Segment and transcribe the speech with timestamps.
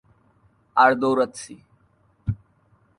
[0.75, 1.53] আর দৌড়াচ্ছি।